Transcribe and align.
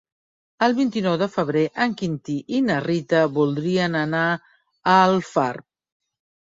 El 0.67 0.73
vint-i-nou 0.77 1.17
de 1.23 1.27
febrer 1.33 1.61
en 1.85 1.93
Quintí 2.01 2.39
i 2.59 2.63
na 2.71 2.79
Rita 2.89 3.23
voldrien 3.39 4.01
anar 4.03 4.27
a 4.33 4.99
Alfarb. 5.09 5.71